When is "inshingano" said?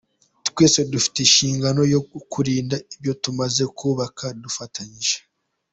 1.25-1.81